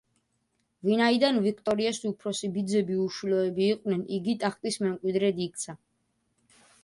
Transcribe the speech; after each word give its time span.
ვინაიდან 0.87 1.35
ვიქტორიას 1.47 1.99
უფროსი 2.11 2.49
ბიძები 2.55 2.97
უშვილოები 3.05 3.69
იყვნენ, 3.75 4.01
იგი 4.19 4.37
ტახტის 4.45 4.81
მემკვიდრედ 4.87 5.45
იქცა. 5.49 5.77